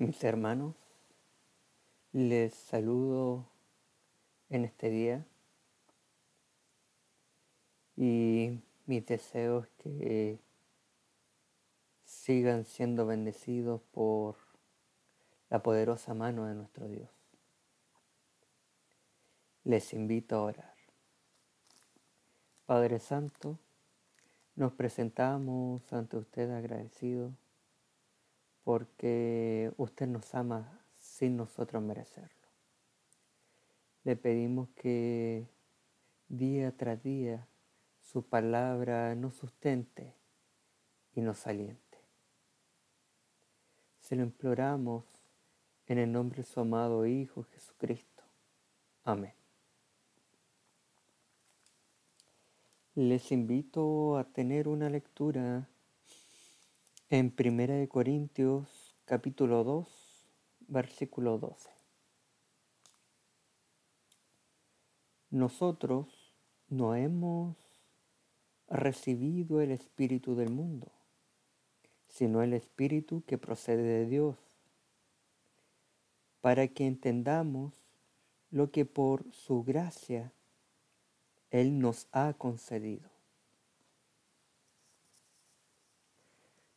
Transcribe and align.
Mis 0.00 0.24
hermanos, 0.24 0.76
les 2.12 2.54
saludo 2.54 3.44
en 4.48 4.64
este 4.64 4.88
día 4.88 5.26
y 7.96 8.62
mis 8.86 9.04
deseos 9.04 9.68
que 9.76 10.38
sigan 12.02 12.64
siendo 12.64 13.04
bendecidos 13.04 13.82
por 13.92 14.36
la 15.50 15.62
poderosa 15.62 16.14
mano 16.14 16.46
de 16.46 16.54
nuestro 16.54 16.88
Dios. 16.88 17.10
Les 19.64 19.92
invito 19.92 20.36
a 20.36 20.44
orar. 20.44 20.74
Padre 22.64 23.00
Santo, 23.00 23.58
nos 24.54 24.72
presentamos 24.72 25.92
ante 25.92 26.16
usted 26.16 26.50
agradecidos 26.52 27.34
porque 28.64 29.72
usted 29.76 30.06
nos 30.06 30.34
ama 30.34 30.80
sin 30.94 31.36
nosotros 31.36 31.82
merecerlo. 31.82 32.48
Le 34.04 34.16
pedimos 34.16 34.68
que 34.70 35.48
día 36.28 36.76
tras 36.76 37.02
día 37.02 37.46
su 38.00 38.24
palabra 38.24 39.14
nos 39.14 39.34
sustente 39.34 40.14
y 41.14 41.20
nos 41.20 41.46
aliente. 41.46 41.98
Se 44.00 44.16
lo 44.16 44.22
imploramos 44.22 45.04
en 45.86 45.98
el 45.98 46.10
nombre 46.10 46.38
de 46.38 46.44
su 46.44 46.60
amado 46.60 47.06
Hijo 47.06 47.42
Jesucristo. 47.44 48.24
Amén. 49.04 49.34
Les 52.94 53.30
invito 53.32 54.18
a 54.18 54.24
tener 54.24 54.68
una 54.68 54.90
lectura 54.90 55.68
en 57.12 57.32
Primera 57.32 57.74
de 57.74 57.88
Corintios 57.88 58.94
capítulo 59.04 59.64
2, 59.64 59.88
versículo 60.68 61.38
12. 61.38 61.68
Nosotros 65.30 66.32
no 66.68 66.94
hemos 66.94 67.56
recibido 68.68 69.60
el 69.60 69.72
espíritu 69.72 70.36
del 70.36 70.50
mundo, 70.50 70.92
sino 72.06 72.44
el 72.44 72.52
espíritu 72.52 73.24
que 73.26 73.38
procede 73.38 73.82
de 73.82 74.06
Dios, 74.06 74.36
para 76.40 76.68
que 76.68 76.86
entendamos 76.86 77.74
lo 78.52 78.70
que 78.70 78.84
por 78.84 79.24
su 79.32 79.64
gracia 79.64 80.32
Él 81.50 81.80
nos 81.80 82.06
ha 82.12 82.34
concedido. 82.34 83.19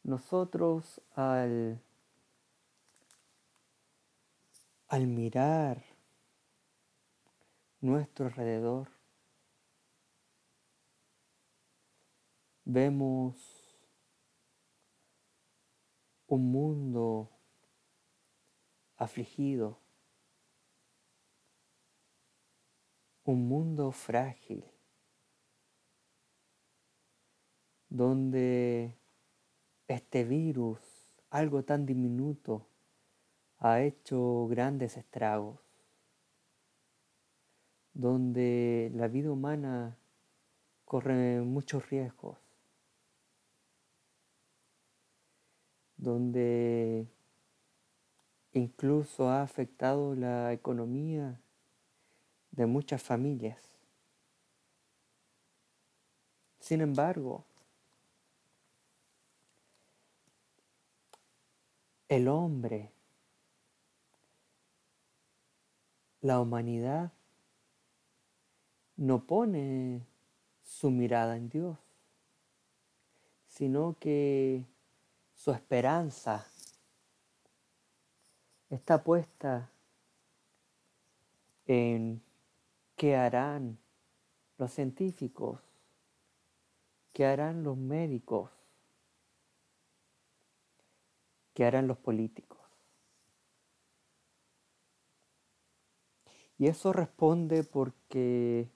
Nosotros 0.04 1.02
al, 1.16 1.82
al 4.88 5.08
mirar 5.08 5.84
nuestro 7.80 8.28
alrededor, 8.28 8.90
vemos 12.66 13.36
un 16.28 16.52
mundo 16.52 17.30
afligido, 18.98 19.80
un 23.24 23.48
mundo 23.48 23.92
frágil, 23.92 24.66
donde 27.90 28.98
este 29.88 30.24
virus, 30.24 30.80
algo 31.30 31.64
tan 31.64 31.86
diminuto, 31.86 32.68
ha 33.60 33.82
hecho 33.82 34.48
grandes 34.48 34.98
estragos, 34.98 35.60
donde 37.94 38.92
la 38.94 39.08
vida 39.08 39.32
humana 39.32 39.98
corre 40.86 41.42
muchos 41.42 41.90
riesgos, 41.90 42.38
donde 45.98 47.08
incluso 48.52 49.30
ha 49.30 49.42
afectado 49.42 50.16
la 50.16 50.54
economía 50.54 51.40
de 52.52 52.66
muchas 52.66 53.02
familias. 53.02 53.62
Sin 56.60 56.82
embargo, 56.82 57.46
el 62.16 62.28
hombre, 62.28 62.92
la 66.22 66.40
humanidad, 66.40 67.12
no 68.96 69.26
pone 69.26 70.06
su 70.64 70.92
mirada 70.92 71.36
en 71.38 71.50
Dios, 71.50 71.78
sino 73.48 73.98
que 74.00 74.64
su 75.34 75.52
esperanza 75.52 76.46
está 78.70 79.04
puesta 79.04 79.70
en 81.66 82.22
qué 82.96 83.16
harán 83.16 83.80
los 84.58 84.72
científicos, 84.72 85.60
qué 87.12 87.26
harán 87.26 87.64
los 87.64 87.76
médicos, 87.76 88.52
que 91.54 91.66
harán 91.66 91.88
los 91.88 91.98
políticos. 91.98 92.60
Y 96.58 96.68
eso 96.68 96.94
responde 96.94 97.64
porque 97.64 98.70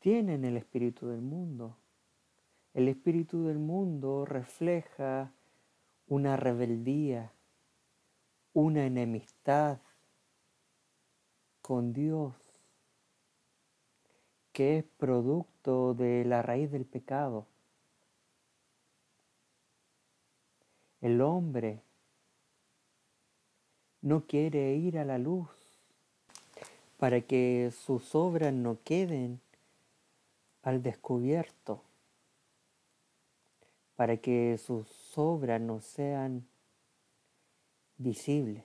tienen 0.00 0.44
el 0.44 0.56
espíritu 0.56 1.08
del 1.08 1.20
mundo. 1.20 1.76
El 2.72 2.88
espíritu 2.88 3.44
del 3.44 3.58
mundo 3.58 4.24
refleja 4.24 5.32
una 6.06 6.36
rebeldía, 6.36 7.32
una 8.52 8.86
enemistad 8.86 9.78
con 11.62 11.92
Dios, 11.92 12.34
que 14.52 14.78
es 14.78 14.84
producto 14.84 15.94
de 15.94 16.24
la 16.24 16.42
raíz 16.42 16.72
del 16.72 16.84
pecado. 16.84 17.46
El 21.00 21.20
hombre 21.22 21.80
no 24.02 24.26
quiere 24.26 24.74
ir 24.74 24.98
a 24.98 25.04
la 25.04 25.18
luz 25.18 25.48
para 26.98 27.22
que 27.22 27.72
sus 27.72 28.14
obras 28.14 28.52
no 28.52 28.78
queden 28.84 29.40
al 30.62 30.82
descubierto, 30.82 31.82
para 33.96 34.18
que 34.18 34.58
sus 34.58 34.86
obras 35.16 35.60
no 35.60 35.80
sean 35.80 36.46
visibles. 37.96 38.64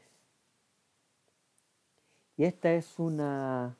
Y 2.38 2.44
esta 2.44 2.74
es 2.74 3.00
una, 3.00 3.78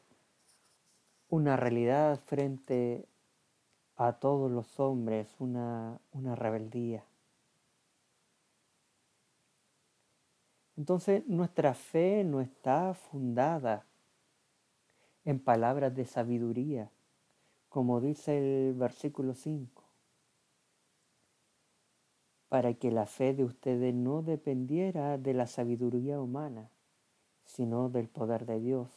una 1.30 1.58
realidad 1.58 2.20
frente 2.26 3.06
a 3.98 4.14
todos 4.14 4.50
los 4.50 4.80
hombres, 4.80 5.36
una, 5.40 6.00
una 6.14 6.36
rebeldía. 6.36 7.04
Entonces 10.78 11.26
nuestra 11.28 11.74
fe 11.74 12.24
no 12.24 12.42
está 12.42 12.94
fundada 12.94 13.86
en 15.24 15.40
palabras 15.40 15.96
de 15.96 16.06
sabiduría, 16.06 16.92
como 17.70 18.02
dice 18.02 18.38
el 18.38 18.74
versículo 18.74 19.34
5, 19.34 19.84
para 22.50 22.74
que 22.74 22.92
la 22.92 23.06
fe 23.06 23.34
de 23.34 23.44
ustedes 23.44 23.94
no 23.94 24.22
dependiera 24.22 25.18
de 25.18 25.34
la 25.34 25.48
sabiduría 25.48 26.20
humana, 26.20 26.70
sino 27.46 27.90
del 27.90 28.08
poder 28.08 28.46
de 28.46 28.60
Dios. 28.60 28.90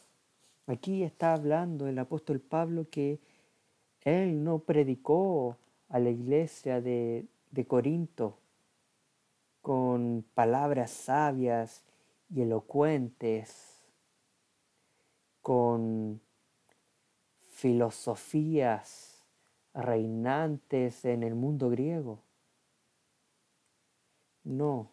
Aquí 0.67 1.03
está 1.03 1.33
hablando 1.33 1.87
el 1.87 1.97
apóstol 1.97 2.39
Pablo 2.41 2.89
que 2.89 3.19
él 4.01 4.43
no 4.43 4.59
predicó 4.59 5.57
a 5.87 5.99
la 5.99 6.09
iglesia 6.09 6.81
de, 6.81 7.25
de 7.51 7.65
Corinto 7.65 8.38
con 9.61 10.25
palabras 10.33 10.91
sabias 10.91 11.83
y 12.29 12.41
elocuentes, 12.41 13.83
con 15.41 16.21
filosofías 17.49 19.23
reinantes 19.73 21.05
en 21.05 21.23
el 21.23 21.35
mundo 21.35 21.69
griego. 21.69 22.23
No, 24.43 24.91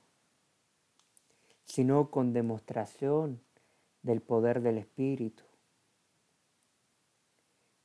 sino 1.65 2.11
con 2.11 2.33
demostración 2.33 3.41
del 4.03 4.21
poder 4.21 4.61
del 4.63 4.79
Espíritu, 4.79 5.45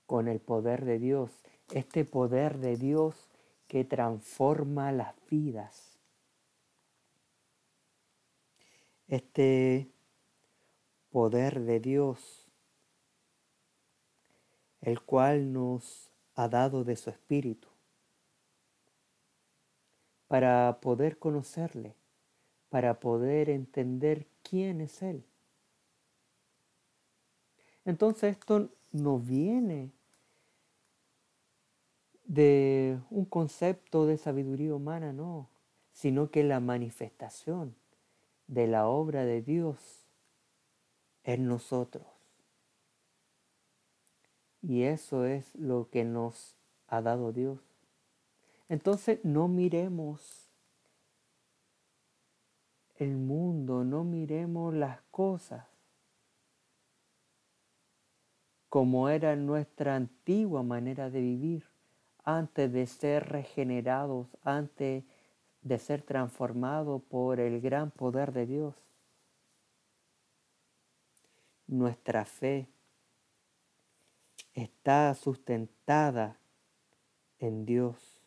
con 0.06 0.28
el 0.28 0.40
poder 0.40 0.84
de 0.86 1.00
Dios, 1.00 1.32
este 1.72 2.06
poder 2.06 2.58
de 2.58 2.76
Dios 2.76 3.30
que 3.68 3.86
transforma 3.86 4.92
las 4.92 5.16
vidas 5.30 5.91
este 9.12 9.92
poder 11.12 11.60
de 11.60 11.82
Dios, 11.82 12.48
el 14.80 15.02
cual 15.02 15.52
nos 15.52 16.10
ha 16.34 16.48
dado 16.48 16.86
de 16.86 16.96
su 16.96 17.10
Espíritu, 17.10 17.68
para 20.30 20.80
poder 20.80 21.20
conocerle, 21.20 21.94
para 22.70 23.02
poder 23.02 23.50
entender 23.50 24.28
quién 24.44 24.80
es 24.80 25.02
Él. 25.02 25.26
Entonces 27.84 28.38
esto 28.38 28.70
no 28.94 29.20
viene 29.20 29.92
de 32.24 32.98
un 33.10 33.26
concepto 33.26 34.06
de 34.06 34.18
sabiduría 34.18 34.74
humana, 34.74 35.12
no, 35.12 35.50
sino 35.92 36.32
que 36.32 36.46
la 36.46 36.62
manifestación 36.62 37.76
de 38.52 38.68
la 38.68 38.88
obra 38.88 39.24
de 39.24 39.42
Dios 39.42 40.06
en 41.24 41.48
nosotros. 41.48 42.06
Y 44.62 44.84
eso 44.84 45.26
es 45.26 45.56
lo 45.56 45.90
que 45.90 46.04
nos 46.04 46.58
ha 46.88 47.02
dado 47.02 47.32
Dios. 47.32 47.60
Entonces 48.68 49.24
no 49.24 49.48
miremos 49.48 50.52
el 52.98 53.16
mundo, 53.16 53.86
no 53.86 54.04
miremos 54.04 54.74
las 54.74 55.02
cosas 55.12 55.66
como 58.68 59.08
era 59.08 59.36
nuestra 59.38 59.96
antigua 59.96 60.62
manera 60.62 61.10
de 61.10 61.22
vivir 61.22 61.66
antes 62.24 62.72
de 62.72 62.86
ser 62.86 63.30
regenerados, 63.30 64.28
antes 64.44 65.06
de 65.62 65.80
ser 65.80 66.02
transformados 66.02 67.02
por 67.04 67.40
el 67.40 67.62
gran 67.62 67.92
poder 67.92 68.32
de 68.32 68.46
Dios. 68.46 68.76
Nuestra 71.68 72.26
fe 72.26 72.68
está 74.54 75.14
sustentada 75.14 76.38
en 77.40 77.66
Dios. 77.66 78.22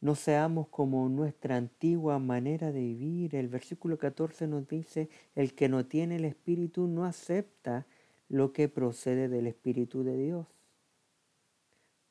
No 0.00 0.14
seamos 0.14 0.68
como 0.68 1.08
nuestra 1.08 1.56
antigua 1.56 2.18
manera 2.18 2.72
de 2.72 2.80
vivir. 2.80 3.34
El 3.34 3.48
versículo 3.48 3.98
14 3.98 4.46
nos 4.46 4.68
dice, 4.68 5.08
el 5.34 5.54
que 5.54 5.68
no 5.68 5.86
tiene 5.86 6.16
el 6.16 6.26
Espíritu 6.26 6.86
no 6.86 7.04
acepta 7.04 7.86
lo 8.28 8.52
que 8.52 8.68
procede 8.68 9.28
del 9.28 9.46
Espíritu 9.46 10.04
de 10.04 10.16
Dios 10.16 10.46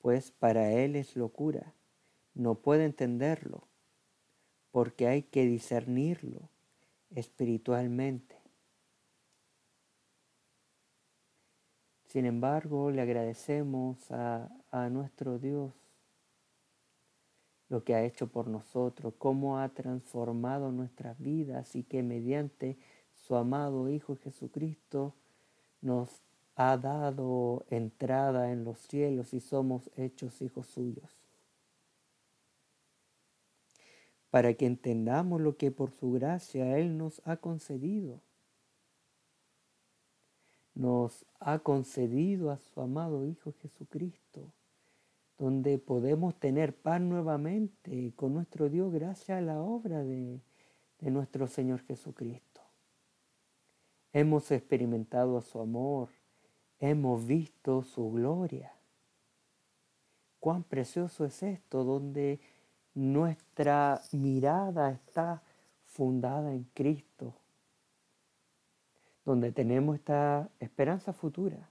pues 0.03 0.31
para 0.31 0.69
él 0.69 0.97
es 0.97 1.15
locura. 1.15 1.73
No 2.35 2.55
puede 2.55 2.83
entenderlo, 2.83 3.69
porque 4.73 5.07
hay 5.07 5.21
que 5.21 5.45
discernirlo 5.45 6.49
espiritualmente. 7.11 8.35
Sin 12.07 12.25
embargo, 12.25 12.89
le 12.89 13.03
agradecemos 13.03 14.09
a, 14.09 14.49
a, 14.71 14.89
nuestro 14.89 15.37
Dios 15.37 15.71
lo 17.69 17.83
que 17.83 17.93
ha 17.93 18.03
hecho 18.03 18.27
por 18.31 18.47
nosotros, 18.47 19.13
cómo 19.19 19.59
ha 19.59 19.69
transformado 19.69 20.71
nuestras 20.71 21.19
vidas 21.19 21.75
y 21.75 21.83
que 21.83 22.01
mediante 22.01 22.79
su 23.13 23.35
amado 23.35 23.91
Hijo 23.91 24.15
Jesucristo 24.15 25.13
nos 25.81 26.23
ha 26.55 26.77
dado 26.77 27.63
entrada 27.69 28.51
en 28.51 28.63
los 28.63 28.79
cielos 28.79 29.35
y 29.35 29.39
somos 29.39 29.91
hechos 29.97 30.41
hijos 30.41 30.65
suyos. 30.65 31.22
Para 34.33 34.55
que 34.55 34.65
entendamos 34.65 35.39
lo 35.41 35.57
que 35.57 35.69
por 35.69 35.91
su 35.91 36.11
gracia 36.13 36.79
Él 36.79 36.97
nos 36.97 37.21
ha 37.23 37.37
concedido. 37.37 38.19
Nos 40.73 41.23
ha 41.39 41.59
concedido 41.59 42.49
a 42.49 42.57
su 42.57 42.81
amado 42.81 43.27
Hijo 43.27 43.53
Jesucristo, 43.61 44.51
donde 45.37 45.77
podemos 45.77 46.33
tener 46.39 46.75
paz 46.75 46.99
nuevamente 46.99 48.11
con 48.15 48.33
nuestro 48.33 48.69
Dios 48.69 48.91
gracias 48.91 49.37
a 49.37 49.41
la 49.41 49.61
obra 49.61 50.03
de, 50.03 50.41
de 50.97 51.11
nuestro 51.11 51.45
Señor 51.45 51.83
Jesucristo. 51.83 52.61
Hemos 54.13 54.49
experimentado 54.49 55.39
su 55.41 55.59
amor, 55.59 56.09
hemos 56.79 57.27
visto 57.27 57.83
su 57.83 58.11
gloria. 58.11 58.73
Cuán 60.39 60.63
precioso 60.63 61.23
es 61.23 61.43
esto, 61.43 61.83
donde 61.83 62.39
nuestra 62.95 64.01
mirada 64.11 64.91
está 64.91 65.41
fundada 65.85 66.53
en 66.53 66.63
Cristo, 66.73 67.33
donde 69.25 69.51
tenemos 69.51 69.95
esta 69.95 70.49
esperanza 70.59 71.13
futura, 71.13 71.69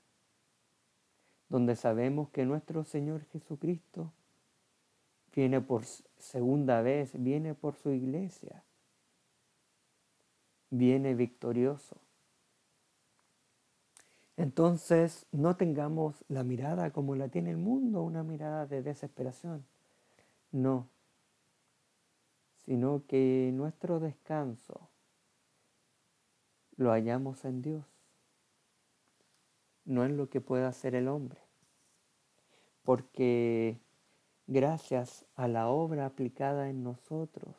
donde 1.48 1.76
sabemos 1.76 2.30
que 2.30 2.44
nuestro 2.44 2.84
Señor 2.84 3.24
Jesucristo 3.26 4.12
viene 5.34 5.60
por 5.60 5.84
segunda 6.18 6.82
vez, 6.82 7.10
viene 7.14 7.54
por 7.54 7.74
su 7.74 7.90
iglesia, 7.90 8.62
viene 10.70 11.14
victorioso. 11.14 11.96
Entonces 14.36 15.26
no 15.30 15.56
tengamos 15.56 16.24
la 16.28 16.42
mirada 16.42 16.90
como 16.90 17.14
la 17.14 17.28
tiene 17.28 17.50
el 17.50 17.58
mundo, 17.58 18.02
una 18.02 18.22
mirada 18.22 18.66
de 18.66 18.82
desesperación. 18.82 19.64
No, 20.50 20.88
sino 22.64 23.04
que 23.06 23.50
nuestro 23.54 24.00
descanso 24.00 24.88
lo 26.76 26.90
hallamos 26.90 27.44
en 27.44 27.62
Dios, 27.62 27.84
no 29.84 30.04
en 30.04 30.16
lo 30.16 30.28
que 30.28 30.40
pueda 30.40 30.68
hacer 30.68 30.94
el 30.94 31.08
hombre. 31.08 31.40
Porque 32.82 33.80
gracias 34.46 35.26
a 35.34 35.48
la 35.48 35.68
obra 35.68 36.06
aplicada 36.06 36.68
en 36.68 36.82
nosotros, 36.82 37.56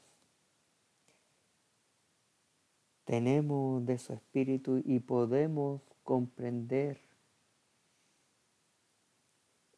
tenemos 3.05 3.85
de 3.85 3.97
su 3.97 4.13
espíritu 4.13 4.81
y 4.83 4.99
podemos 4.99 5.81
comprender 6.03 6.99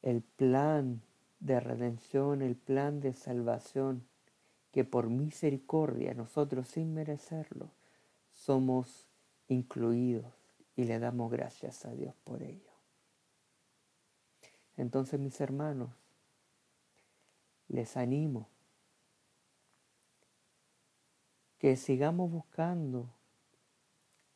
el 0.01 0.21
plan 0.21 1.01
de 1.39 1.59
redención, 1.59 2.41
el 2.41 2.55
plan 2.55 2.99
de 2.99 3.13
salvación, 3.13 4.07
que 4.75 4.83
por 4.83 5.09
misericordia 5.09 6.13
nosotros 6.13 6.67
sin 6.67 6.93
merecerlo 6.93 7.71
somos 8.33 9.07
incluidos 9.47 10.25
y 10.75 10.83
le 10.83 10.99
damos 10.99 11.31
gracias 11.31 11.85
a 11.85 11.93
Dios 11.93 12.13
por 12.25 12.43
ello. 12.43 12.73
Entonces 14.75 15.17
mis 15.17 15.39
hermanos, 15.39 15.91
les 17.69 17.95
animo 17.95 18.49
que 21.57 21.77
sigamos 21.77 22.29
buscando 22.29 23.07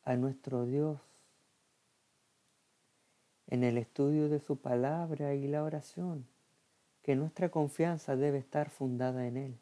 a 0.04 0.16
nuestro 0.16 0.64
Dios 0.64 0.98
en 3.46 3.62
el 3.62 3.76
estudio 3.76 4.30
de 4.30 4.40
su 4.40 4.56
palabra 4.56 5.34
y 5.34 5.48
la 5.48 5.62
oración, 5.62 6.26
que 7.02 7.14
nuestra 7.14 7.50
confianza 7.50 8.16
debe 8.16 8.38
estar 8.38 8.70
fundada 8.70 9.26
en 9.26 9.36
Él. 9.36 9.60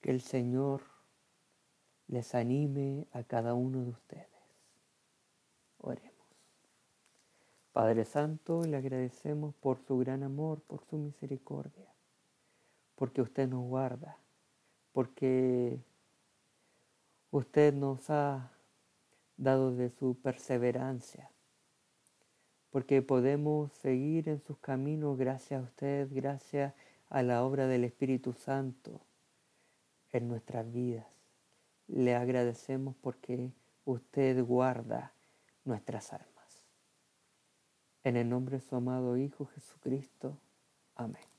Que 0.00 0.10
el 0.10 0.20
Señor 0.20 0.82
les 2.10 2.34
anime 2.34 3.06
a 3.12 3.22
cada 3.22 3.54
uno 3.54 3.84
de 3.84 3.90
ustedes. 3.90 4.28
Oremos. 5.78 6.10
Padre 7.72 8.04
Santo, 8.04 8.64
le 8.64 8.76
agradecemos 8.76 9.54
por 9.54 9.78
su 9.78 9.96
gran 9.98 10.24
amor, 10.24 10.60
por 10.62 10.84
su 10.84 10.96
misericordia, 10.96 11.86
porque 12.96 13.22
usted 13.22 13.48
nos 13.48 13.64
guarda, 13.64 14.18
porque 14.92 15.78
usted 17.30 17.72
nos 17.72 18.10
ha 18.10 18.50
dado 19.36 19.74
de 19.74 19.90
su 19.90 20.16
perseverancia, 20.20 21.30
porque 22.70 23.02
podemos 23.02 23.72
seguir 23.74 24.28
en 24.28 24.40
sus 24.40 24.58
caminos 24.58 25.16
gracias 25.16 25.60
a 25.60 25.64
usted, 25.64 26.08
gracias 26.10 26.74
a 27.08 27.22
la 27.22 27.44
obra 27.44 27.68
del 27.68 27.84
Espíritu 27.84 28.32
Santo 28.32 29.00
en 30.12 30.28
nuestras 30.28 30.70
vidas. 30.72 31.06
Le 31.86 32.14
agradecemos 32.14 32.94
porque 33.00 33.52
usted 33.84 34.44
guarda 34.44 35.12
nuestras 35.64 36.12
almas. 36.12 36.66
En 38.04 38.16
el 38.16 38.28
nombre 38.28 38.58
de 38.58 38.62
su 38.62 38.76
amado 38.76 39.16
Hijo 39.16 39.46
Jesucristo. 39.46 40.38
Amén. 40.94 41.29